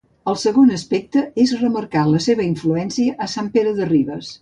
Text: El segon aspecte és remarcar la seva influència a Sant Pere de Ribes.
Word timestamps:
El 0.31 0.37
segon 0.43 0.71
aspecte 0.77 1.23
és 1.45 1.53
remarcar 1.61 2.07
la 2.15 2.25
seva 2.31 2.47
influència 2.49 3.19
a 3.29 3.33
Sant 3.39 3.55
Pere 3.59 3.79
de 3.83 3.93
Ribes. 3.97 4.39